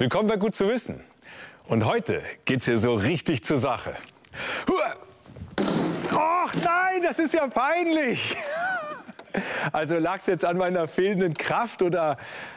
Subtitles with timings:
[0.00, 1.04] Willkommen bei Gut zu wissen.
[1.66, 3.94] Und heute geht's hier so richtig zur Sache.
[6.10, 8.34] Ach nein, das ist ja peinlich.
[9.72, 12.16] Also lag es jetzt an meiner fehlenden Kraft oder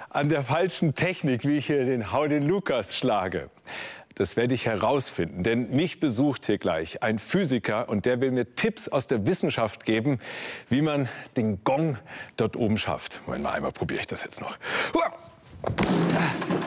[0.10, 3.52] an der falschen Technik, wie ich hier den Hau den Lukas schlage?
[4.16, 8.56] Das werde ich herausfinden, denn mich besucht hier gleich ein Physiker und der will mir
[8.56, 10.20] Tipps aus der Wissenschaft geben,
[10.70, 12.00] wie man den Gong
[12.38, 13.22] dort oben schafft.
[13.28, 14.58] Moment mal, einmal probiere ich das jetzt noch.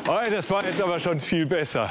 [0.08, 1.90] Oh, das war jetzt aber schon viel besser.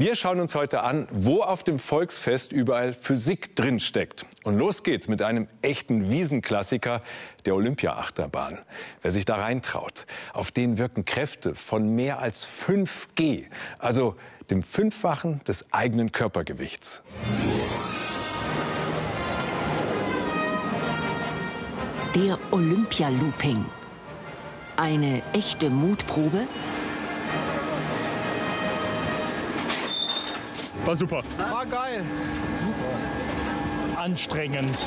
[0.00, 4.26] Wir schauen uns heute an, wo auf dem Volksfest überall Physik drinsteckt.
[4.44, 7.02] Und los geht's mit einem echten Wiesenklassiker,
[7.46, 8.58] der Olympia-Achterbahn.
[9.02, 13.46] Wer sich da reintraut, auf den wirken Kräfte von mehr als 5G,
[13.80, 14.14] also
[14.50, 17.02] dem Fünffachen des eigenen Körpergewichts.
[22.14, 23.64] Der Olympia-Looping.
[24.78, 26.46] Eine echte Mutprobe?
[30.84, 31.24] War super.
[31.36, 32.04] War geil.
[32.64, 34.00] Super.
[34.00, 34.78] Anstrengend.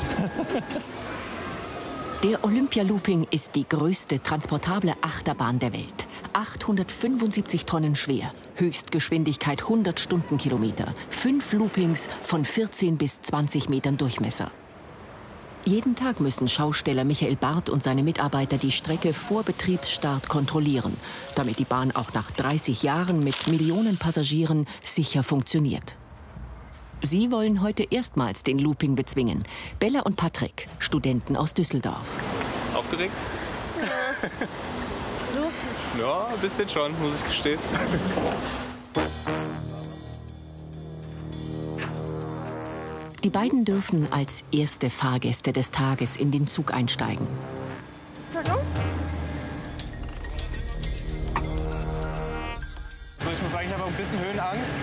[2.22, 6.06] Der Olympia-Looping ist die größte transportable Achterbahn der Welt.
[6.32, 14.50] 875 Tonnen schwer, Höchstgeschwindigkeit 100 Stundenkilometer, fünf Loopings von 14 bis 20 Metern Durchmesser.
[15.64, 20.96] Jeden Tag müssen Schausteller Michael Barth und seine Mitarbeiter die Strecke vor Betriebsstart kontrollieren,
[21.36, 25.96] damit die Bahn auch nach 30 Jahren mit Millionen Passagieren sicher funktioniert.
[27.02, 29.44] Sie wollen heute erstmals den Looping bezwingen.
[29.78, 32.06] Bella und Patrick, Studenten aus Düsseldorf.
[32.74, 33.16] Aufgeregt?
[33.80, 34.28] Ja.
[35.98, 37.58] Ja, ein bisschen schon, muss ich gestehen.
[43.24, 47.24] Die beiden dürfen als erste Fahrgäste des Tages in den Zug einsteigen.
[53.20, 54.74] Also ich muss sagen, ich habe ein bisschen Höhenangst.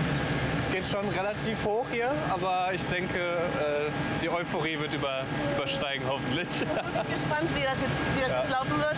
[0.58, 3.90] Es geht schon relativ hoch hier, aber ich denke, äh,
[4.22, 5.22] die Euphorie wird über,
[5.54, 6.48] übersteigen hoffentlich.
[6.50, 6.68] Ich bin
[7.12, 8.40] gespannt, wie das jetzt, wie das ja.
[8.40, 8.96] jetzt laufen wird.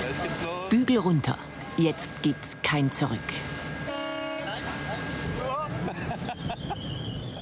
[0.00, 0.68] Gleich geht's los.
[0.68, 1.38] Bügel runter.
[1.78, 3.18] Jetzt gibt's kein Zurück.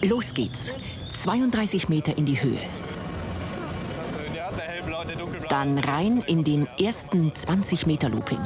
[0.05, 0.71] Los geht's.
[1.15, 2.61] 32 Meter in die Höhe.
[5.49, 8.39] Dann rein in den ersten 20 Meter Looping.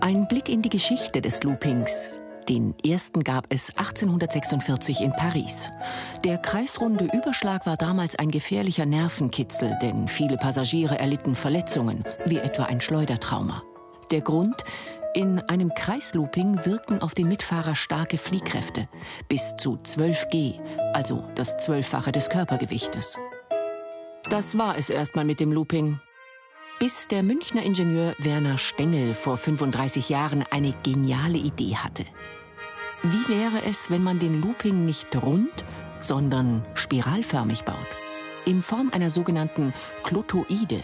[0.00, 2.08] Ein Blick in die Geschichte des Loopings.
[2.48, 5.70] Den ersten gab es 1846 in Paris.
[6.24, 12.64] Der kreisrunde Überschlag war damals ein gefährlicher Nervenkitzel, denn viele Passagiere erlitten Verletzungen, wie etwa
[12.64, 13.62] ein Schleudertrauma.
[14.10, 14.62] Der Grund?
[15.14, 18.88] In einem Kreislooping wirken auf den Mitfahrer starke Fliehkräfte,
[19.28, 20.54] bis zu 12 G,
[20.92, 23.16] also das Zwölffache des Körpergewichtes.
[24.28, 26.00] Das war es erstmal mit dem Looping.
[26.80, 32.04] Bis der Münchner Ingenieur Werner Stengel vor 35 Jahren eine geniale Idee hatte.
[33.04, 35.64] Wie wäre es, wenn man den Looping nicht rund,
[36.00, 37.76] sondern spiralförmig baut?
[38.44, 40.82] In Form einer sogenannten Klotoide.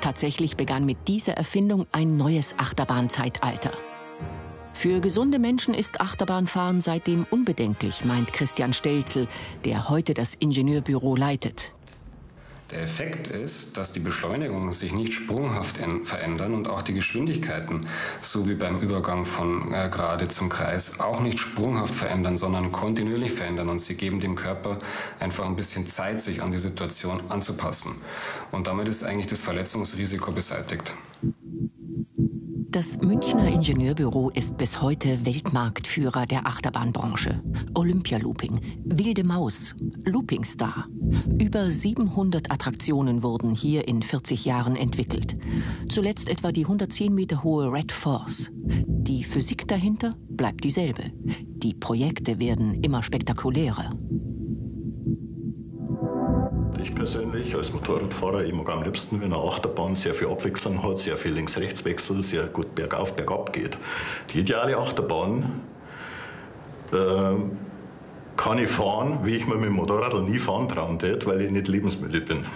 [0.00, 3.70] Tatsächlich begann mit dieser Erfindung ein neues Achterbahnzeitalter.
[4.74, 9.28] Für gesunde Menschen ist Achterbahnfahren seitdem unbedenklich, meint Christian Stelzel,
[9.64, 11.72] der heute das Ingenieurbüro leitet.
[12.72, 17.86] Der Effekt ist, dass die Beschleunigungen sich nicht sprunghaft verändern und auch die Geschwindigkeiten,
[18.22, 23.32] so wie beim Übergang von äh, Gerade zum Kreis, auch nicht sprunghaft verändern, sondern kontinuierlich
[23.32, 23.68] verändern.
[23.68, 24.78] Und sie geben dem Körper
[25.20, 27.92] einfach ein bisschen Zeit, sich an die Situation anzupassen.
[28.52, 30.94] Und damit ist eigentlich das Verletzungsrisiko beseitigt.
[32.72, 37.42] Das Münchner Ingenieurbüro ist bis heute Weltmarktführer der Achterbahnbranche.
[37.74, 39.74] Olympialooping, Wilde Maus,
[40.06, 40.86] Loopingstar.
[41.38, 45.36] Über 700 Attraktionen wurden hier in 40 Jahren entwickelt.
[45.90, 48.50] Zuletzt etwa die 110 Meter hohe Red Force.
[48.54, 51.12] Die Physik dahinter bleibt dieselbe.
[51.24, 53.90] Die Projekte werden immer spektakulärer.
[57.02, 61.00] Ich persönlich als Motorradfahrer, ich mag am liebsten, wenn eine Achterbahn sehr viel Abwechslung hat,
[61.00, 63.76] sehr viel Links-Rechts-Wechsel, sehr gut bergauf, bergab geht.
[64.30, 65.62] Die ideale Achterbahn
[66.92, 66.96] äh,
[68.36, 71.50] kann ich fahren, wie ich mir mit dem Motorrad nie fahren trauen tät, weil ich
[71.50, 72.46] nicht lebensmüde bin.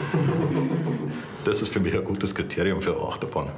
[1.45, 3.51] Das ist für mich ein gutes Kriterium für eine Achterbahn.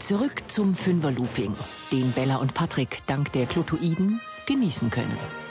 [0.00, 1.54] Zurück zum Fünfer-Looping,
[1.92, 5.45] den Bella und Patrick dank der Klotoiden genießen können.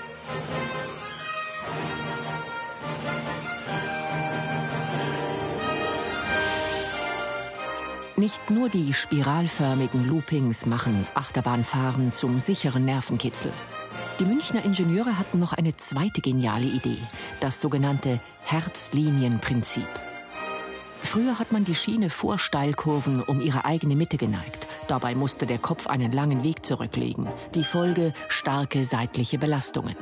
[8.25, 13.51] Nicht nur die spiralförmigen Loopings machen Achterbahnfahren zum sicheren Nervenkitzel.
[14.17, 16.97] Die Münchner Ingenieure hatten noch eine zweite geniale Idee,
[17.39, 19.87] das sogenannte Herzlinienprinzip.
[21.03, 24.65] Früher hat man die Schiene vor Steilkurven um ihre eigene Mitte geneigt.
[24.87, 27.27] Dabei musste der Kopf einen langen Weg zurücklegen.
[27.53, 29.95] Die Folge starke seitliche Belastungen.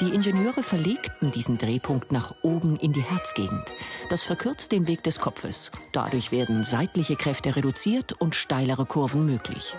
[0.00, 3.64] Die Ingenieure verlegten diesen Drehpunkt nach oben in die Herzgegend.
[4.10, 5.72] Das verkürzt den Weg des Kopfes.
[5.92, 9.74] Dadurch werden seitliche Kräfte reduziert und steilere Kurven möglich.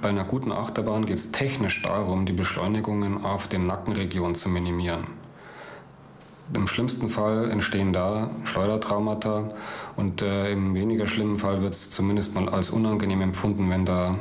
[0.00, 5.04] Bei einer guten Achterbahn geht es technisch darum, die Beschleunigungen auf den Nackenregionen zu minimieren.
[6.54, 9.52] Im schlimmsten Fall entstehen da Schleudertraumata
[9.96, 14.14] und äh, im weniger schlimmen Fall wird es zumindest mal als unangenehm empfunden, wenn da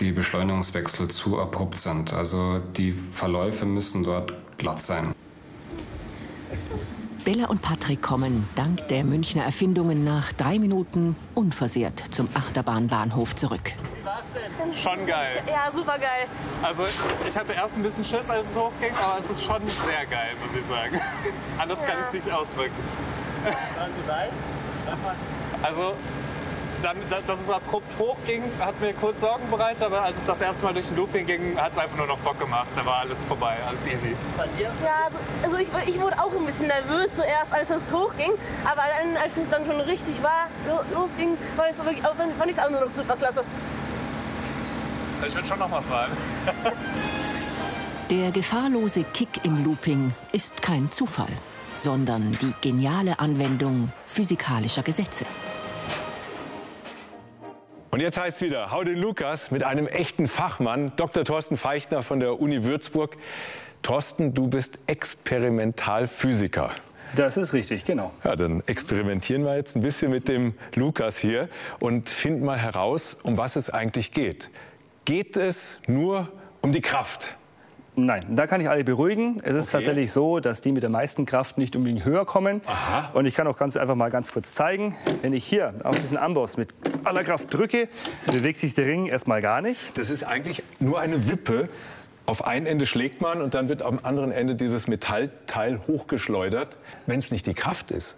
[0.00, 2.12] die Beschleunigungswechsel zu abrupt sind.
[2.12, 5.14] Also die Verläufe müssen dort glatt sein.
[7.24, 13.72] Bella und Patrick kommen dank der Münchner Erfindungen nach drei Minuten unversehrt zum Achterbahnbahnhof zurück.
[14.82, 15.40] Schon geil.
[15.46, 16.26] Ja, super geil.
[16.62, 16.84] Also
[17.28, 20.30] ich hatte erst ein bisschen Schiss, als es hochging, aber es ist schon sehr geil,
[20.44, 21.00] muss ich sagen.
[21.58, 22.74] Anders kann ich es nicht ausdrücken.
[25.62, 25.94] Also
[26.82, 26.96] dann,
[27.26, 30.74] dass es abrupt hochging, hat mir kurz Sorgen bereitet, aber als es das erste Mal
[30.74, 32.68] durch den Looping ging, hat es einfach nur noch Bock gemacht.
[32.76, 34.14] Da war alles vorbei, alles easy.
[34.60, 34.70] Ja,
[35.06, 38.32] also, also ich, ich wurde auch ein bisschen nervös zuerst, als es hochging.
[38.64, 42.14] Aber dann, als es dann schon richtig war, lo- losging, war ich so wirklich, auch,
[42.14, 43.42] fand ich es auch nur noch super klasse.
[45.26, 46.10] Ich würde schon noch mal fahren.
[48.10, 51.30] Der gefahrlose Kick im Looping ist kein Zufall,
[51.76, 55.24] sondern die geniale Anwendung physikalischer Gesetze.
[57.94, 61.24] Und jetzt heißt es wieder, hau den Lukas mit einem echten Fachmann, Dr.
[61.26, 63.18] Thorsten Feichtner von der Uni Würzburg.
[63.82, 66.70] Thorsten, du bist Experimentalphysiker.
[67.14, 68.12] Das ist richtig, genau.
[68.24, 71.50] Ja, dann experimentieren wir jetzt ein bisschen mit dem Lukas hier
[71.80, 74.48] und finden mal heraus, um was es eigentlich geht.
[75.04, 76.28] Geht es nur
[76.62, 77.28] um die Kraft?
[77.94, 79.40] Nein, da kann ich alle beruhigen.
[79.44, 79.84] Es ist Okay.
[79.84, 82.62] tatsächlich so, dass die mit der meisten Kraft nicht unbedingt höher kommen.
[82.64, 83.10] Aha.
[83.12, 84.96] Und ich kann auch ganz einfach mal ganz kurz zeigen.
[85.20, 86.70] Wenn ich hier auf diesen Amboss mit
[87.04, 87.88] aller Kraft drücke,
[88.26, 89.80] bewegt sich der Ring erstmal gar nicht.
[89.96, 91.68] Das ist eigentlich nur eine Wippe.
[92.26, 96.76] Auf ein Ende schlägt man und dann wird am anderen Ende dieses Metallteil hochgeschleudert.
[97.06, 98.16] Wenn es nicht die Kraft ist,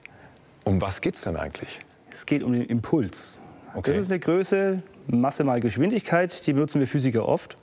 [0.65, 1.81] um was geht es denn eigentlich?
[2.11, 3.39] Es geht um den Impuls.
[3.75, 3.91] Okay.
[3.91, 7.57] Das ist eine Größe, Masse mal Geschwindigkeit, die benutzen wir Physiker oft.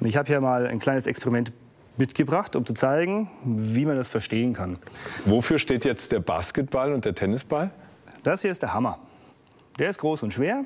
[0.00, 1.52] Und ich habe hier mal ein kleines Experiment
[1.96, 4.78] mitgebracht, um zu zeigen, wie man das verstehen kann.
[5.24, 7.70] Wofür steht jetzt der Basketball und der Tennisball?
[8.22, 8.98] Das hier ist der Hammer.
[9.78, 10.64] Der ist groß und schwer.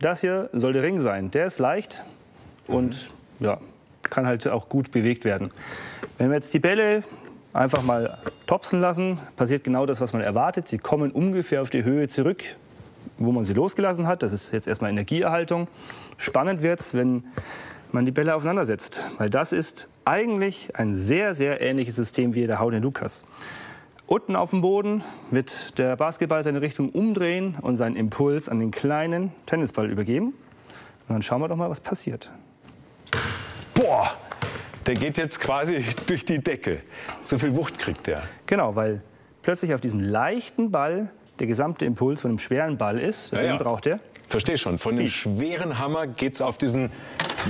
[0.00, 1.30] Das hier soll der Ring sein.
[1.30, 2.02] Der ist leicht
[2.66, 3.58] und ja,
[4.02, 5.50] kann halt auch gut bewegt werden.
[6.18, 7.02] Wenn wir jetzt die Bälle
[7.52, 10.68] einfach mal topsen lassen, passiert genau das, was man erwartet.
[10.68, 12.42] Sie kommen ungefähr auf die Höhe zurück,
[13.18, 14.22] wo man sie losgelassen hat.
[14.22, 15.68] Das ist jetzt erstmal Energieerhaltung.
[16.16, 17.24] Spannend wird es, wenn
[17.92, 22.58] man die Bälle aufeinandersetzt, weil das ist eigentlich ein sehr, sehr ähnliches System wie der
[22.58, 23.24] Hau den Lukas.
[24.06, 28.70] Unten auf dem Boden wird der Basketball seine Richtung umdrehen und seinen Impuls an den
[28.70, 30.26] kleinen Tennisball übergeben.
[31.08, 32.30] Und dann schauen wir doch mal, was passiert.
[33.74, 34.14] Boah,
[34.86, 36.80] der geht jetzt quasi durch die Decke.
[37.24, 38.22] So viel Wucht kriegt der.
[38.46, 39.02] Genau, weil
[39.42, 43.32] plötzlich auf diesem leichten Ball der gesamte Impuls von einem schweren Ball ist.
[43.32, 43.62] Deswegen Ja, ja.
[43.62, 44.00] braucht er.
[44.28, 44.78] Verstehe schon.
[44.78, 46.90] Von dem schweren Hammer geht es auf diesen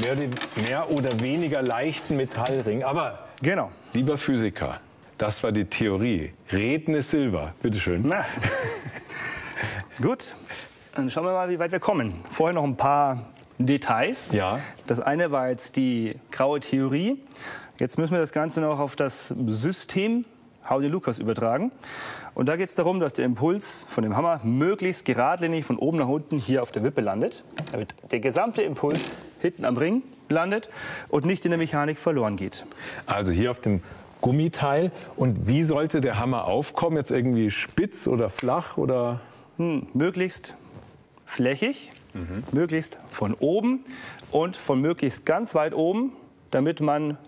[0.00, 2.84] mehr oder, mehr oder weniger leichten Metallring.
[2.84, 3.70] Aber, Genau.
[3.92, 4.80] lieber Physiker,
[5.18, 6.32] das war die Theorie.
[6.52, 7.54] Reden ist Silber.
[7.62, 8.02] Bitteschön.
[8.06, 8.24] Na.
[10.02, 10.34] Gut,
[10.94, 12.14] dann schauen wir mal, wie weit wir kommen.
[12.30, 14.32] Vorher noch ein paar Details.
[14.32, 14.60] Ja.
[14.86, 17.22] Das eine war jetzt die graue Theorie.
[17.78, 20.24] Jetzt müssen wir das Ganze noch auf das System
[20.68, 21.72] Howdy Lukas übertragen.
[22.34, 25.98] Und da geht es darum, dass der Impuls von dem Hammer möglichst geradlinig von oben
[25.98, 30.70] nach unten hier auf der Wippe landet, damit der gesamte Impuls hinten am Ring landet
[31.08, 32.64] und nicht in der Mechanik verloren geht.
[33.06, 33.82] Also hier auf dem
[34.24, 34.90] Gummiteil.
[35.16, 36.96] Und wie sollte der Hammer aufkommen?
[36.96, 39.20] Jetzt irgendwie spitz oder flach oder?
[39.58, 40.56] Hm, möglichst
[41.26, 41.92] flächig,
[42.50, 43.84] möglichst von oben
[44.30, 46.12] und von möglichst ganz weit oben,
[46.50, 47.18] damit man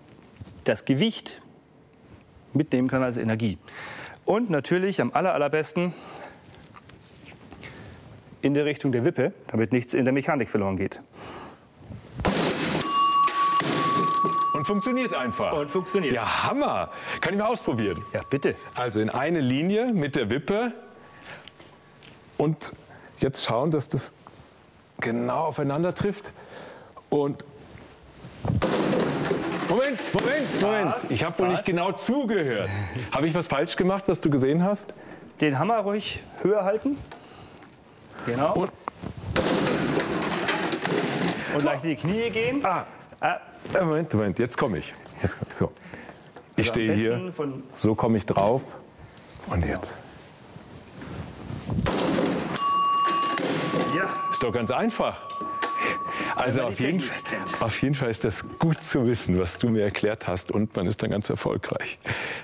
[0.64, 1.40] das Gewicht
[2.54, 3.58] mitnehmen kann als Energie.
[4.24, 5.92] Und natürlich am aller, allerbesten
[8.40, 10.98] in der Richtung der Wippe, damit nichts in der Mechanik verloren geht.
[14.24, 15.52] Und funktioniert einfach.
[15.52, 16.14] Und funktioniert.
[16.14, 16.90] Ja, Hammer.
[17.20, 18.02] Kann ich mal ausprobieren.
[18.12, 18.56] Ja, bitte.
[18.74, 20.72] Also in eine Linie mit der Wippe
[22.36, 22.72] und
[23.18, 24.12] jetzt schauen, dass das
[25.00, 26.32] genau aufeinander trifft.
[27.08, 27.44] Und
[29.68, 30.92] Moment, Moment, Moment.
[30.92, 31.10] Was?
[31.10, 32.68] Ich habe wohl nicht genau zugehört.
[33.12, 34.94] Habe ich was falsch gemacht, was du gesehen hast?
[35.40, 36.96] Den Hammer ruhig höher halten.
[38.26, 38.54] Genau.
[38.54, 38.70] Und,
[41.54, 42.64] Und leicht in die Knie gehen.
[42.64, 42.86] ah,
[43.20, 43.38] Ah,
[43.72, 44.94] Moment, Moment, jetzt komme ich.
[45.22, 45.54] Jetzt komm ich.
[45.56, 45.72] So.
[46.56, 47.32] Ich am stehe hier,
[47.72, 48.62] so komme ich drauf.
[49.48, 49.94] Und jetzt.
[53.94, 55.26] ja, Ist doch ganz einfach.
[56.34, 57.02] Also auf jeden,
[57.60, 60.86] auf jeden Fall ist das gut zu wissen, was du mir erklärt hast und man
[60.86, 61.98] ist dann ganz erfolgreich.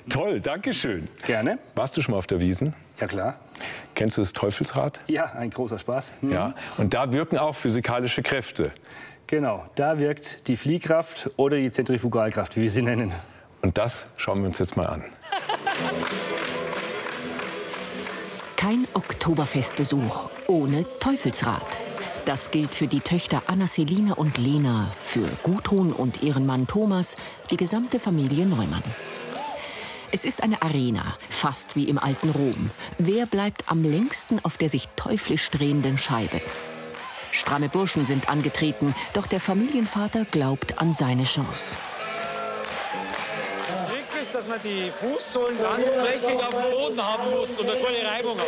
[0.09, 1.09] Toll, danke schön.
[1.27, 1.59] gerne.
[1.75, 2.75] Warst du schon mal auf der Wiesen?
[3.01, 3.39] Ja, klar.
[3.95, 5.01] Kennst du das Teufelsrad?
[5.09, 6.13] Ja, ein großer Spaß.
[6.21, 6.33] Hm.
[6.33, 6.55] Ja.
[6.79, 8.73] Und da wirken auch physikalische Kräfte.
[9.33, 13.13] Genau, da wirkt die Fliehkraft oder die Zentrifugalkraft, wie wir sie nennen.
[13.63, 15.05] Und das schauen wir uns jetzt mal an.
[18.57, 21.65] Kein Oktoberfestbesuch ohne Teufelsrad.
[22.27, 27.17] Das gilt für die Töchter Anna Selina und Lena, für Gudrun und ihren Mann Thomas,
[27.51, 28.85] die gesamte Familie Neumann.
[30.11, 32.71] Es ist eine Arena, fast wie im alten Rom.
[32.99, 36.43] Wer bleibt am längsten auf der sich teuflisch drehenden Scheibe?
[37.33, 41.77] Stramme Burschen sind angetreten, doch der Familienvater glaubt an seine Chance.
[43.69, 47.69] Der Trick ist, dass man die Fußsohlen ganz flächig auf dem Boden haben muss und
[47.69, 48.47] eine gute Reibung hat.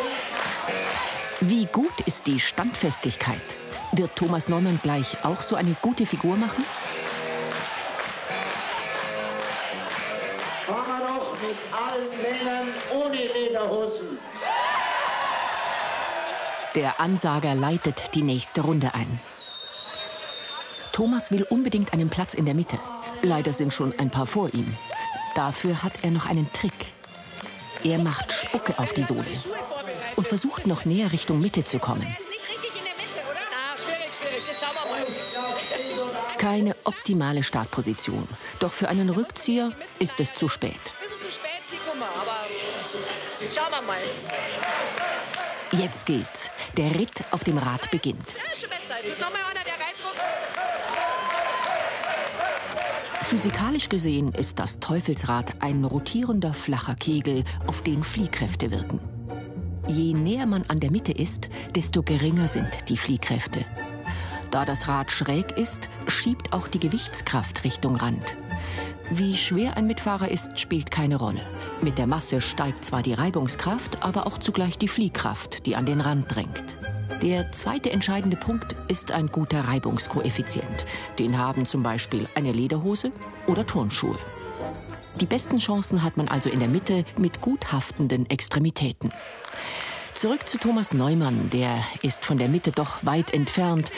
[1.41, 3.57] Wie gut ist die Standfestigkeit?
[3.93, 6.65] Wird Thomas Neumann gleich auch so eine gute Figur machen?
[10.67, 14.19] Fahren wir noch mit allen Männern ohne Lederhosen.
[16.75, 19.21] Der Ansager leitet die nächste Runde ein.
[20.91, 22.81] Thomas will unbedingt einen Platz in der Mitte.
[23.23, 24.77] Leider sind schon ein paar vor ihm.
[25.37, 26.93] Dafür hat er noch einen Trick.
[27.85, 29.25] Er macht Spucke auf die Sohle
[30.17, 32.17] und versucht noch näher Richtung Mitte zu kommen.
[36.39, 38.29] Keine optimale Startposition.
[38.59, 40.81] Doch für einen Rückzieher ist es zu spät.
[43.55, 44.03] Schauen wir mal.
[45.79, 46.51] Jetzt geht's.
[46.77, 48.37] Der Ritt auf dem Rad beginnt.
[48.37, 49.01] Ja, ist schon besser.
[49.03, 50.21] Jetzt ist noch mal einer, der reindruckt.
[53.23, 59.01] Physikalisch gesehen ist das Teufelsrad ein rotierender flacher Kegel, auf den Fliehkräfte wirken.
[59.89, 63.65] Je näher man an der Mitte ist, desto geringer sind die Fliehkräfte.
[64.51, 68.37] Da das Rad schräg ist, schiebt auch die Gewichtskraft Richtung Rand.
[69.11, 71.43] Wie schwer ein Mitfahrer ist, spielt keine Rolle.
[71.83, 76.01] Mit der Masse steigt zwar die Reibungskraft, aber auch zugleich die Fliehkraft, die an den
[76.01, 76.77] Rand drängt.
[77.23, 80.87] Der zweite entscheidende Punkt ist ein guter Reibungskoeffizient.
[81.19, 83.11] Den haben zum Beispiel eine Lederhose
[83.47, 84.19] oder Turnschuhe.
[85.21, 89.13] Die besten Chancen hat man also in der Mitte mit gut haftenden Extremitäten.
[90.15, 93.91] Zurück zu Thomas Neumann, der ist von der Mitte doch weit entfernt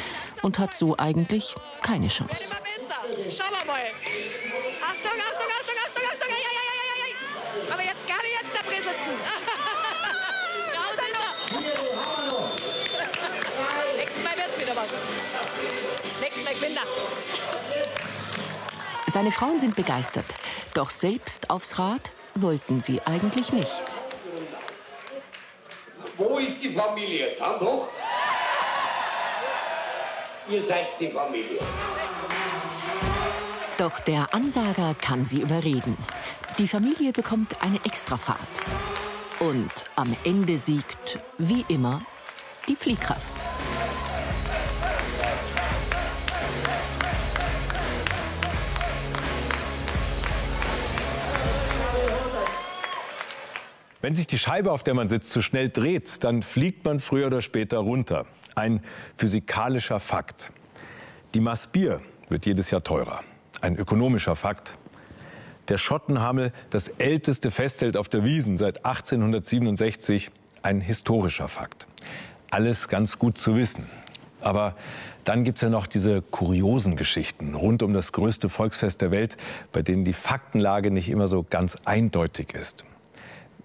[0.43, 2.53] und hat so eigentlich keine Chance.
[3.07, 3.33] Wir
[3.67, 4.46] mal.
[16.75, 16.83] Er.
[19.13, 20.27] Seine Frauen sind begeistert,
[20.75, 23.85] doch selbst aufs Rad wollten sie eigentlich nicht.
[26.17, 27.35] Wo ist die Familie?
[27.39, 27.93] Da doch.
[30.49, 31.61] Ihr seid die Familie.
[33.79, 35.97] Doch der Ansager kann sie überreden.
[36.59, 38.39] Die Familie bekommt eine Extrafahrt.
[39.39, 42.03] Und am Ende siegt, wie immer,
[42.67, 43.46] die Fliehkraft.
[54.07, 57.27] Wenn sich die Scheibe, auf der man sitzt, zu schnell dreht, dann fliegt man früher
[57.27, 58.27] oder später runter.
[58.55, 58.79] Ein
[59.17, 60.53] physikalischer Fakt.
[61.35, 63.25] Die Maß wird jedes Jahr teurer.
[63.63, 64.75] Ein ökonomischer Fakt.
[65.67, 70.31] Der Schottenhammel, das älteste Festzelt auf der Wiesen seit 1867,
[70.63, 71.89] ein historischer Fakt.
[72.49, 73.89] Alles ganz gut zu wissen.
[74.41, 74.77] Aber
[75.25, 79.37] dann gibt es ja noch diese kuriosen Geschichten rund um das größte Volksfest der Welt,
[79.73, 82.85] bei denen die Faktenlage nicht immer so ganz eindeutig ist.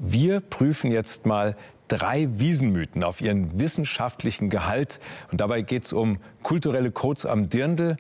[0.04, 1.56] Wir prüfen jetzt mal
[1.88, 5.00] drei Wiesenmythen auf ihren wissenschaftlichen Gehalt.
[5.32, 7.98] Und dabei geht es um kulturelle Codes am Dirndl,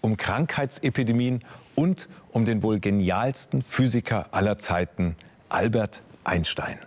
[0.00, 1.44] um Krankheitsepidemien
[1.76, 5.14] und um den wohl genialsten Physiker aller Zeiten,
[5.48, 6.80] Albert Einstein.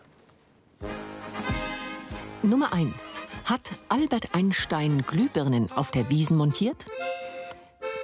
[2.44, 2.92] Nummer 1.
[3.46, 6.84] Hat Albert Einstein Glühbirnen auf der Wiesen montiert?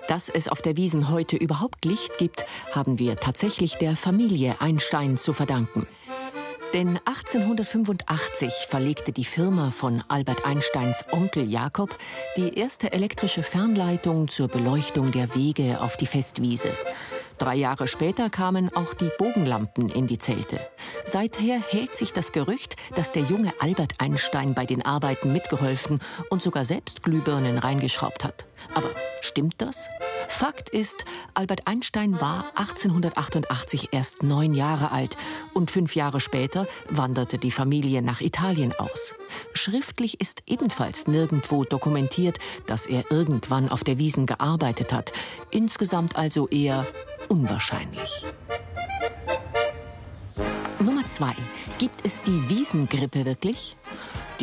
[0.08, 5.18] Dass es auf der Wiesen heute überhaupt Licht gibt, haben wir tatsächlich der Familie Einstein
[5.18, 5.88] zu verdanken.
[6.74, 11.96] Denn 1885 verlegte die Firma von Albert Einsteins Onkel Jakob
[12.36, 16.70] die erste elektrische Fernleitung zur Beleuchtung der Wege auf die Festwiese.
[17.38, 20.60] Drei Jahre später kamen auch die Bogenlampen in die Zelte.
[21.06, 26.02] Seither hält sich das Gerücht, dass der junge Albert Einstein bei den Arbeiten mitgeholfen
[26.32, 28.46] und sogar selbst Glühbirnen reingeschraubt hat.
[28.74, 28.90] Aber
[29.22, 29.90] stimmt das?
[30.44, 35.16] Fakt ist, Albert Einstein war 1888 erst neun Jahre alt
[35.54, 39.16] und fünf Jahre später wanderte die Familie nach Italien aus.
[39.54, 45.14] Schriftlich ist ebenfalls nirgendwo dokumentiert, dass er irgendwann auf der Wiesen gearbeitet hat.
[45.50, 46.86] Insgesamt also eher
[47.30, 48.26] unwahrscheinlich.
[50.82, 51.34] Nummer zwei.
[51.78, 53.78] Gibt es die Wiesengrippe wirklich?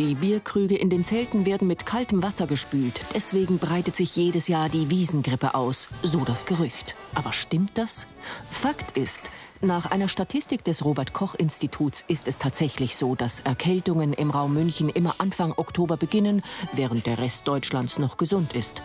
[0.00, 3.02] Die Bierkrüge in den Zelten werden mit kaltem Wasser gespült.
[3.14, 5.88] Deswegen breitet sich jedes Jahr die Wiesengrippe aus.
[6.02, 6.95] So das Gerücht.
[7.14, 8.07] Aber stimmt das?
[8.49, 9.21] Fakt ist,
[9.61, 14.54] nach einer Statistik des Robert Koch Instituts ist es tatsächlich so, dass Erkältungen im Raum
[14.54, 16.42] München immer Anfang Oktober beginnen,
[16.73, 18.80] während der Rest Deutschlands noch gesund ist.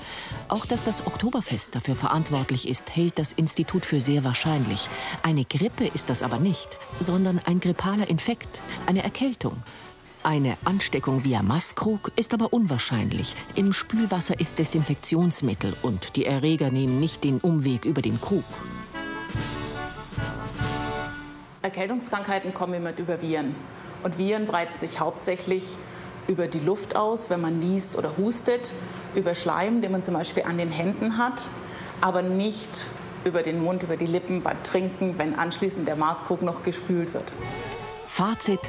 [0.49, 4.89] Auch dass das Oktoberfest dafür verantwortlich ist, hält das Institut für sehr wahrscheinlich.
[5.23, 9.63] Eine Grippe ist das aber nicht, sondern ein grippaler Infekt, eine Erkältung.
[10.25, 13.35] Eine Ansteckung via Maskrug ist aber unwahrscheinlich.
[13.53, 18.43] Im Spülwasser ist Desinfektionsmittel und die Erreger nehmen nicht den Umweg über den Krug.
[21.61, 23.53] Erkältungskrankheiten kommen immer über Viren.
[24.01, 25.63] Und Viren breiten sich hauptsächlich
[26.27, 28.71] über die Luft aus, wenn man niest oder hustet,
[29.13, 31.43] über Schleim, den man zum Beispiel an den Händen hat,
[32.01, 32.83] aber nicht
[33.25, 37.31] über den Mund, über die Lippen beim Trinken, wenn anschließend der Maßkrug noch gespült wird.
[38.07, 38.61] Fazit.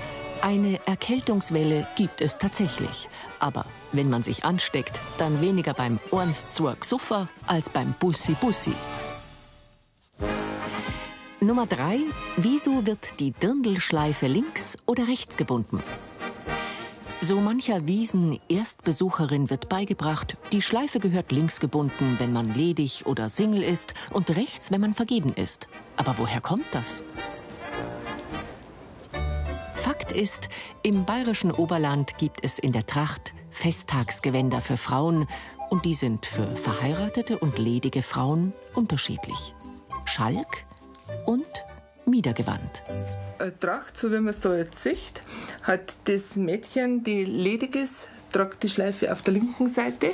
[0.43, 3.09] Eine Erkältungswelle gibt es tatsächlich.
[3.39, 8.73] Aber wenn man sich ansteckt, dann weniger beim Orns zur Xuffer als beim Bussi Bussi.
[11.41, 12.01] Nummer drei.
[12.37, 15.83] Wieso wird die Dirndlschleife links oder rechts gebunden?
[17.21, 23.63] So mancher Wiesen-Erstbesucherin wird beigebracht, die Schleife gehört links gebunden, wenn man ledig oder Single
[23.63, 25.67] ist und rechts, wenn man vergeben ist.
[25.97, 27.03] Aber woher kommt das?
[30.17, 30.49] Ist,
[30.83, 35.29] im bayerischen Oberland gibt es in der Tracht Festtagsgewänder für Frauen
[35.69, 39.55] und die sind für verheiratete und ledige Frauen unterschiedlich.
[40.07, 40.65] Schalk
[41.27, 41.45] und
[42.07, 42.83] Miedergewand.
[43.39, 45.21] Eine Tracht, so wie man es da jetzt sieht,
[45.63, 50.13] hat das Mädchen, die ledig ist, tragt die Schleife auf der linken Seite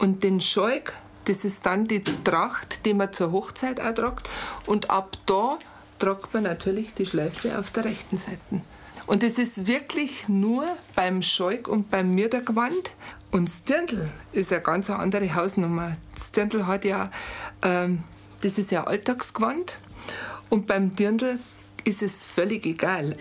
[0.00, 0.94] und den Schalk,
[1.26, 4.28] das ist dann die Tracht, die man zur Hochzeit auch tragt
[4.66, 5.60] und ab da
[6.00, 8.62] tragt man natürlich die Schleife auf der rechten Seite.
[9.06, 10.64] Und es ist wirklich nur
[10.94, 12.90] beim Schalk und beim Miedergewand.
[13.30, 15.96] Und das Dirndl ist eine ganz andere Hausnummer.
[16.14, 17.10] Das Dirndl hat ja,
[17.62, 18.02] ähm,
[18.40, 19.78] das ist ja Alltagsgewand.
[20.48, 21.38] Und beim Dirndl
[21.84, 23.16] ist es völlig egal.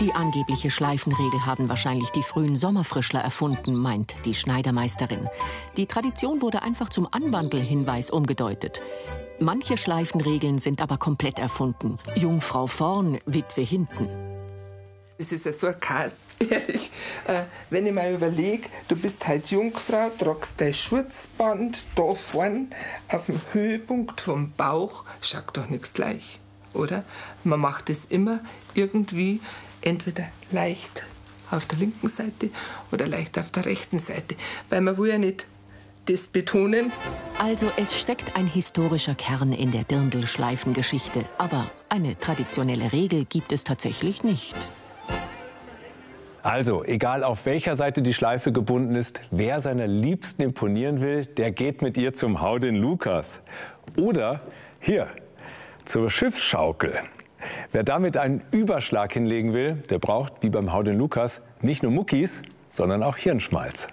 [0.00, 5.28] Die angebliche Schleifenregel haben wahrscheinlich die frühen Sommerfrischler erfunden, meint die Schneidermeisterin.
[5.76, 8.80] Die Tradition wurde einfach zum Anwandelhinweis umgedeutet.
[9.38, 11.98] Manche Schleifenregeln sind aber komplett erfunden.
[12.16, 14.08] Jungfrau vorn, Witwe hinten.
[15.20, 16.24] Das ist ja so ein Kass.
[16.40, 22.72] äh, wenn ich mal überlege, du bist halt Jungfrau, tragst dein Schutzband da vorn
[23.12, 26.40] auf dem Höhepunkt vom Bauch, schaut doch nichts gleich,
[26.72, 27.04] oder?
[27.44, 28.40] Man macht es immer
[28.72, 29.42] irgendwie
[29.82, 31.06] entweder leicht
[31.50, 32.48] auf der linken Seite
[32.90, 34.36] oder leicht auf der rechten Seite,
[34.70, 35.44] weil man will ja nicht
[36.06, 36.92] das betonen.
[37.36, 43.64] Also es steckt ein historischer Kern in der Dirndl-Schleifengeschichte, aber eine traditionelle Regel gibt es
[43.64, 44.56] tatsächlich nicht.
[46.42, 51.50] Also, egal auf welcher Seite die Schleife gebunden ist, wer seiner Liebsten imponieren will, der
[51.50, 53.40] geht mit ihr zum Haudin Lukas.
[53.98, 54.40] Oder
[54.80, 55.08] hier,
[55.84, 56.94] zur Schiffsschaukel.
[57.72, 62.40] Wer damit einen Überschlag hinlegen will, der braucht, wie beim Haudin Lukas, nicht nur Muckis,
[62.70, 63.88] sondern auch Hirnschmalz.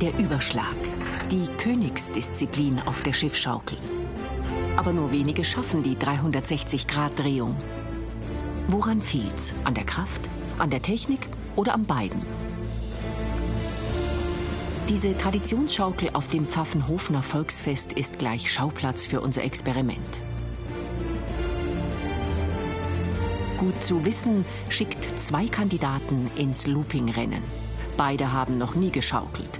[0.00, 0.76] Der Überschlag,
[1.30, 3.76] die Königsdisziplin auf der Schiffsschaukel.
[4.76, 7.56] Aber nur wenige schaffen die 360-Grad-Drehung.
[8.72, 9.52] Woran fehlt's?
[9.64, 10.20] An der Kraft,
[10.58, 12.22] an der Technik oder an beiden?
[14.88, 20.20] Diese Traditionsschaukel auf dem Pfaffenhofener Volksfest ist gleich Schauplatz für unser Experiment.
[23.58, 27.42] Gut zu wissen, schickt zwei Kandidaten ins Loopingrennen.
[27.96, 29.58] Beide haben noch nie geschaukelt.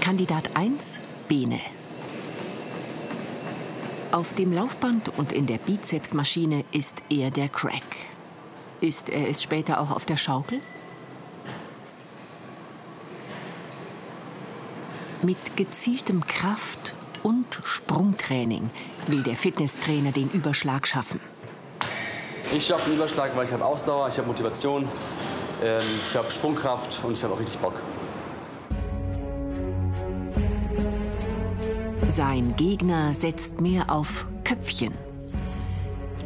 [0.00, 1.60] Kandidat 1, Bene.
[4.12, 7.82] Auf dem Laufband und in der Bizepsmaschine ist er der Crack.
[8.82, 10.60] Ist er es später auch auf der Schaukel?
[15.22, 18.68] Mit gezieltem Kraft- und Sprungtraining
[19.06, 21.18] will der Fitnesstrainer den Überschlag schaffen.
[22.54, 24.86] Ich schaffe den Überschlag, weil ich habe Ausdauer, ich habe Motivation,
[25.64, 27.82] ähm, ich habe Sprungkraft und ich habe auch richtig Bock.
[32.14, 34.92] Sein Gegner setzt mehr auf Köpfchen.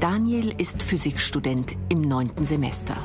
[0.00, 2.96] Daniel ist Physikstudent im neunten Semester.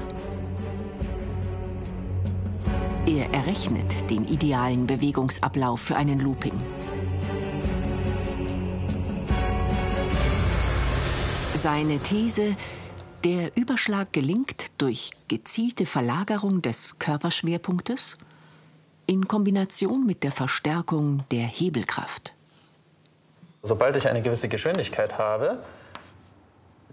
[3.06, 6.60] Er errechnet den idealen Bewegungsablauf für einen Looping.
[11.54, 12.56] Seine These,
[13.24, 18.18] der Überschlag gelingt durch gezielte Verlagerung des Körperschwerpunktes
[19.06, 22.34] in Kombination mit der Verstärkung der Hebelkraft.
[23.64, 25.60] Sobald ich eine gewisse Geschwindigkeit habe,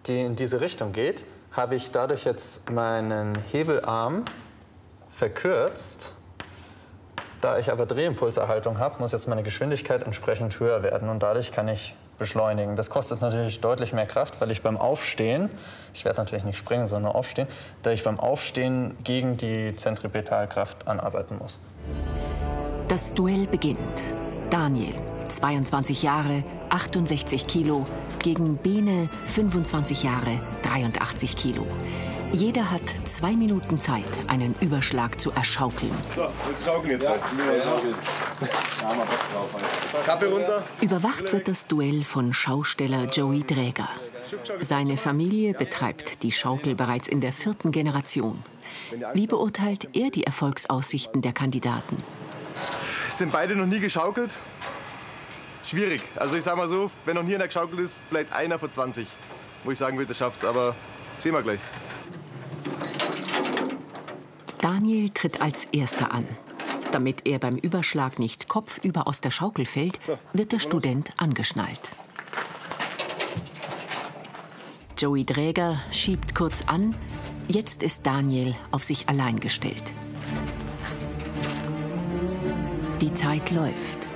[0.06, 4.24] die in diese Richtung geht, habe ich dadurch jetzt meinen Hebelarm
[5.10, 6.14] verkürzt.
[7.40, 11.68] Da ich aber Drehimpulserhaltung habe, muss jetzt meine Geschwindigkeit entsprechend höher werden und dadurch kann
[11.68, 12.76] ich beschleunigen.
[12.76, 15.50] Das kostet natürlich deutlich mehr Kraft, weil ich beim Aufstehen,
[15.94, 17.46] ich werde natürlich nicht springen, sondern aufstehen,
[17.82, 21.60] da ich beim Aufstehen gegen die Zentripetalkraft anarbeiten muss.
[22.88, 24.02] Das Duell beginnt.
[24.50, 24.94] Daniel,
[25.28, 27.86] 22 Jahre, 68 Kilo,
[28.22, 31.66] gegen Bene, 25 Jahre, 83 Kilo.
[32.32, 35.92] Jeder hat zwei Minuten Zeit, einen Überschlag zu erschaukeln.
[36.14, 37.22] So, jetzt schaukeln jetzt halt.
[40.04, 40.62] Kaffee runter.
[40.82, 43.88] Überwacht wird das Duell von Schausteller Joey Dräger.
[44.60, 48.42] Seine Familie betreibt die Schaukel bereits in der vierten Generation.
[49.14, 52.02] Wie beurteilt er die Erfolgsaussichten der Kandidaten?
[53.08, 54.32] Sind beide noch nie geschaukelt?
[55.68, 56.00] Schwierig.
[56.16, 59.06] Also ich sag mal so, wenn noch nie einer geschaukelt ist, vielleicht einer von 20,
[59.64, 60.42] wo ich sagen würde, schafft's.
[60.42, 60.74] Aber
[61.18, 61.60] sehen wir gleich.
[64.62, 66.26] Daniel tritt als Erster an.
[66.90, 69.98] Damit er beim Überschlag nicht kopfüber aus der Schaukel fällt,
[70.32, 71.90] wird der Student angeschnallt.
[74.96, 76.94] Joey Dräger schiebt kurz an.
[77.46, 79.92] Jetzt ist Daniel auf sich allein gestellt.
[83.02, 84.07] Die Zeit läuft.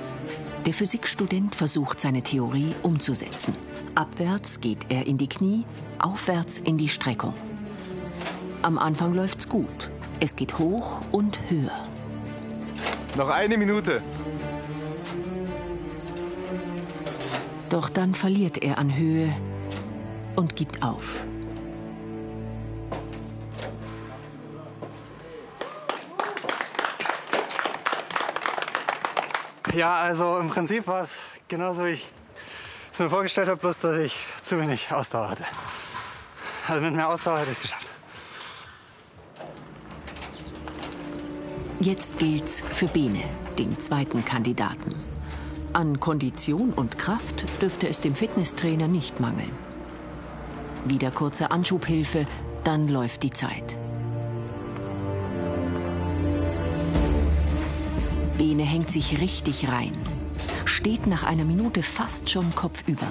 [0.65, 3.53] Der Physikstudent versucht seine Theorie umzusetzen.
[3.95, 5.65] Abwärts geht er in die Knie,
[5.99, 7.33] aufwärts in die Streckung.
[8.61, 9.89] Am Anfang läuft's gut.
[10.21, 11.83] Es geht hoch und höher.
[13.17, 14.01] Noch eine Minute.
[17.69, 19.35] Doch dann verliert er an Höhe
[20.37, 21.25] und gibt auf.
[29.73, 32.11] Ja, also im Prinzip war es genauso, wie ich
[32.91, 35.45] es mir vorgestellt habe, bloß dass ich zu wenig Ausdauer hatte.
[36.67, 37.91] Also mit mehr Ausdauer hätte ich es geschafft.
[41.79, 43.23] Jetzt gilt's für Bene,
[43.57, 44.95] den zweiten Kandidaten.
[45.73, 49.51] An Kondition und Kraft dürfte es dem Fitnesstrainer nicht mangeln.
[50.85, 52.27] Wieder kurze Anschubhilfe,
[52.63, 53.82] dann läuft die Zeit.
[58.45, 59.93] Bene hängt sich richtig rein.
[60.65, 63.07] Steht nach einer Minute fast schon kopfüber.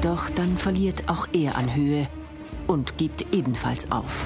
[0.00, 2.08] Doch dann verliert auch er an Höhe
[2.66, 4.24] und gibt ebenfalls auf.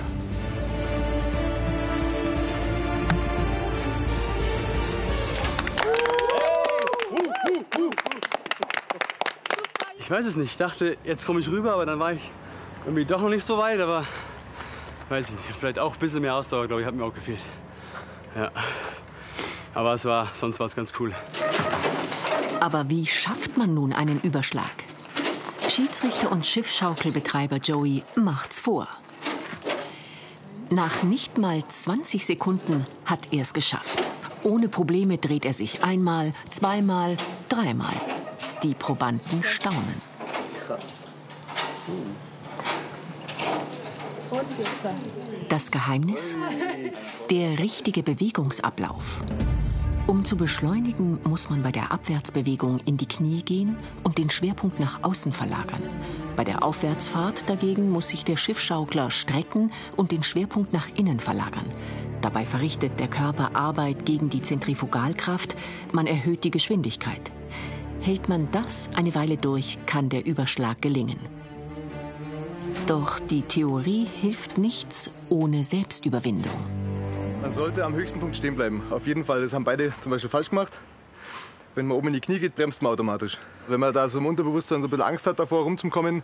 [9.98, 10.52] Ich weiß es nicht.
[10.52, 12.20] Ich dachte, jetzt komme ich rüber, aber dann war ich
[12.84, 13.80] irgendwie doch noch nicht so weit.
[13.80, 14.04] Aber
[15.08, 15.58] weiß ich nicht.
[15.58, 17.40] Vielleicht auch ein bisschen mehr Ausdauer, glaube ich, hat mir auch gefehlt.
[18.36, 18.50] Ja.
[19.74, 21.14] Aber es war, sonst war es ganz cool.
[22.60, 24.70] Aber wie schafft man nun einen Überschlag?
[25.68, 28.88] Schiedsrichter und Schiffschaukelbetreiber Joey macht's vor.
[30.70, 34.08] Nach nicht mal 20 Sekunden hat er es geschafft.
[34.42, 37.16] Ohne Probleme dreht er sich einmal, zweimal,
[37.48, 37.94] dreimal.
[38.62, 40.02] Die Probanden staunen.
[40.66, 41.06] Krass.
[45.48, 46.36] Das Geheimnis?
[47.30, 49.22] Der richtige Bewegungsablauf.
[50.06, 54.80] Um zu beschleunigen, muss man bei der Abwärtsbewegung in die Knie gehen und den Schwerpunkt
[54.80, 55.82] nach außen verlagern.
[56.34, 61.66] Bei der Aufwärtsfahrt dagegen muss sich der Schiffschaukler strecken und den Schwerpunkt nach innen verlagern.
[62.22, 65.56] Dabei verrichtet der Körper Arbeit gegen die Zentrifugalkraft,
[65.92, 67.30] man erhöht die Geschwindigkeit.
[68.00, 71.37] Hält man das eine Weile durch, kann der Überschlag gelingen.
[72.88, 76.58] Doch die Theorie hilft nichts ohne Selbstüberwindung.
[77.42, 78.82] Man sollte am höchsten Punkt stehen bleiben.
[78.88, 79.42] Auf jeden Fall.
[79.42, 80.80] Das haben beide zum Beispiel falsch gemacht.
[81.74, 83.36] Wenn man oben in die Knie geht, bremst man automatisch.
[83.66, 86.22] Wenn man da so im Unterbewusstsein so ein bisschen Angst hat, davor rumzukommen,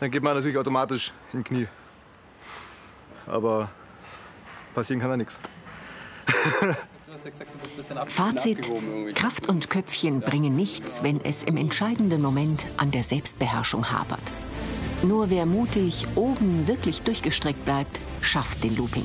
[0.00, 1.68] dann geht man natürlich automatisch in die Knie.
[3.26, 3.68] Aber
[4.74, 5.40] passieren kann da nichts.
[8.06, 8.66] Fazit:
[9.14, 14.22] Kraft und Köpfchen bringen nichts, wenn es im entscheidenden Moment an der Selbstbeherrschung hapert.
[15.02, 19.04] Nur wer mutig oben wirklich durchgestreckt bleibt, schafft den Looping.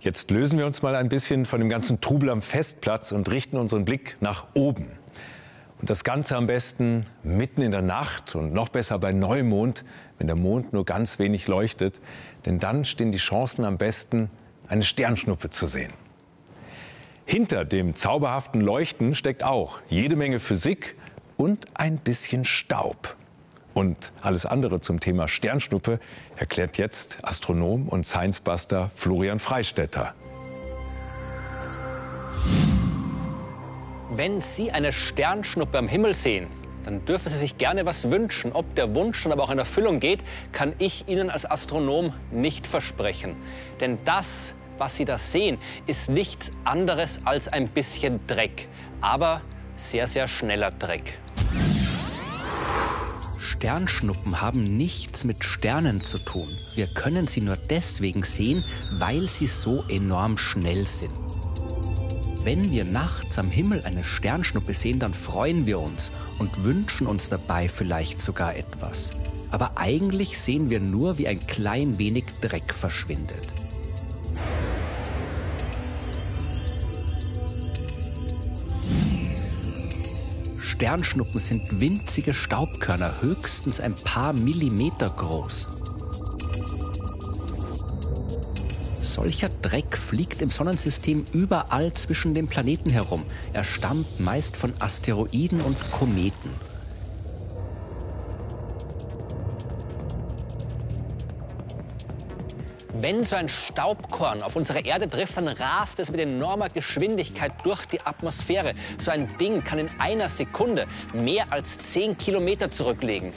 [0.00, 3.56] Jetzt lösen wir uns mal ein bisschen von dem ganzen Trubel am Festplatz und richten
[3.56, 4.86] unseren Blick nach oben.
[5.80, 9.84] Und das Ganze am besten mitten in der Nacht und noch besser bei Neumond,
[10.18, 12.00] wenn der Mond nur ganz wenig leuchtet.
[12.44, 14.30] Denn dann stehen die Chancen am besten,
[14.68, 15.92] eine Sternschnuppe zu sehen.
[17.24, 20.94] Hinter dem zauberhaften Leuchten steckt auch jede Menge Physik
[21.36, 23.16] und ein bisschen Staub.
[23.76, 26.00] Und alles andere zum Thema Sternschnuppe
[26.34, 30.14] erklärt jetzt Astronom und Science-Buster Florian Freistetter.
[34.10, 36.46] Wenn Sie eine Sternschnuppe am Himmel sehen,
[36.86, 38.52] dann dürfen Sie sich gerne was wünschen.
[38.52, 42.66] Ob der Wunsch dann aber auch in Erfüllung geht, kann ich Ihnen als Astronom nicht
[42.66, 43.36] versprechen.
[43.82, 48.68] Denn das, was Sie da sehen, ist nichts anderes als ein bisschen Dreck.
[49.02, 49.42] Aber
[49.76, 51.18] sehr, sehr schneller Dreck.
[53.56, 56.46] Sternschnuppen haben nichts mit Sternen zu tun.
[56.74, 61.12] Wir können sie nur deswegen sehen, weil sie so enorm schnell sind.
[62.44, 67.30] Wenn wir nachts am Himmel eine Sternschnuppe sehen, dann freuen wir uns und wünschen uns
[67.30, 69.12] dabei vielleicht sogar etwas.
[69.50, 73.54] Aber eigentlich sehen wir nur, wie ein klein wenig Dreck verschwindet.
[80.76, 85.68] Sternschnuppen sind winzige Staubkörner, höchstens ein paar Millimeter groß.
[89.00, 93.22] Solcher Dreck fliegt im Sonnensystem überall zwischen den Planeten herum.
[93.54, 96.50] Er stammt meist von Asteroiden und Kometen.
[102.98, 107.84] Wenn so ein Staubkorn auf unsere Erde trifft, dann rast es mit enormer Geschwindigkeit durch
[107.84, 108.72] die Atmosphäre.
[108.96, 113.34] So ein Ding kann in einer Sekunde mehr als 10 Kilometer zurücklegen.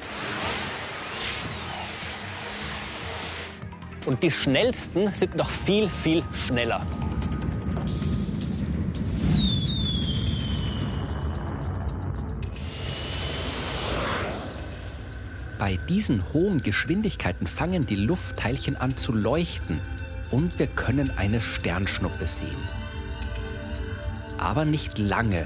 [4.06, 6.82] Und die schnellsten sind noch viel, viel schneller.
[15.69, 19.79] Bei diesen hohen Geschwindigkeiten fangen die Luftteilchen an zu leuchten
[20.32, 22.58] und wir können eine Sternschnuppe sehen.
[24.39, 25.45] Aber nicht lange.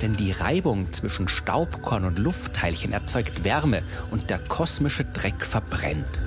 [0.00, 6.18] Denn die Reibung zwischen Staubkorn und Luftteilchen erzeugt Wärme und der kosmische Dreck verbrennt.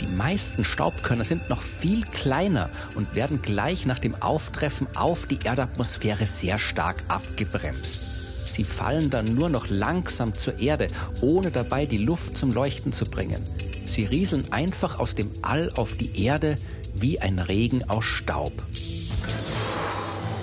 [0.00, 5.38] Die meisten Staubkörner sind noch viel kleiner und werden gleich nach dem Auftreffen auf die
[5.44, 8.13] Erdatmosphäre sehr stark abgebremst.
[8.54, 10.86] Sie fallen dann nur noch langsam zur Erde,
[11.20, 13.44] ohne dabei die Luft zum Leuchten zu bringen.
[13.84, 16.54] Sie rieseln einfach aus dem All auf die Erde
[16.94, 18.52] wie ein Regen aus Staub.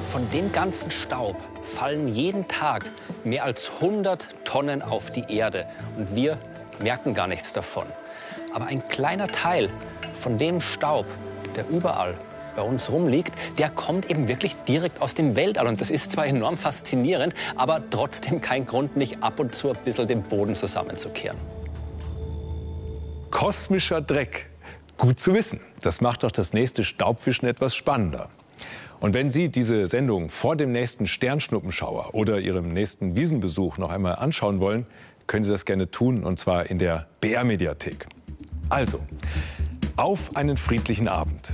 [0.10, 2.92] Von dem ganzen Staub fallen jeden Tag
[3.24, 6.38] mehr als 100 Tonnen auf die Erde und wir
[6.82, 7.86] merken gar nichts davon.
[8.54, 9.70] Aber ein kleiner Teil
[10.20, 11.06] von dem Staub,
[11.56, 12.18] der überall
[12.62, 15.66] bei uns rumliegt, der kommt eben wirklich direkt aus dem Weltall.
[15.66, 19.78] Und das ist zwar enorm faszinierend, aber trotzdem kein Grund, nicht ab und zu ein
[19.84, 21.38] bisschen den Boden zusammenzukehren.
[23.32, 24.46] Kosmischer Dreck.
[25.00, 25.60] Gut zu wissen.
[25.82, 28.30] Das macht doch das nächste Staubfischen etwas spannender.
[29.00, 34.18] Und wenn Sie diese Sendung vor dem nächsten Sternschnuppenschauer oder Ihrem nächsten Wiesenbesuch noch einmal
[34.18, 34.86] anschauen wollen,
[35.26, 38.06] können Sie das gerne tun, und zwar in der BR-Mediathek.
[38.70, 39.00] Also,
[39.96, 41.54] auf einen friedlichen Abend